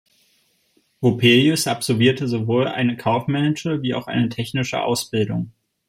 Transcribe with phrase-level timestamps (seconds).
[0.99, 5.51] Vopelius absolvierte sowohl eine kaufmännische wie auch technische Ausbildung.